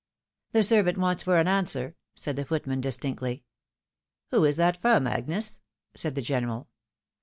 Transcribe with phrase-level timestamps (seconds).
[0.53, 3.43] "The servant waits for an answer," said the footman, distinctly."
[4.31, 5.59] Who is that from, Agnes?"
[5.93, 6.69] said the general.